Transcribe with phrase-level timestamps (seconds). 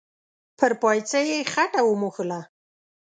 [0.57, 2.39] پر پايڅه يې خټه و موښله.